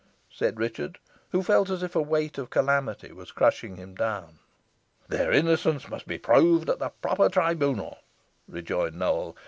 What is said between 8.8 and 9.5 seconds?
Nowell.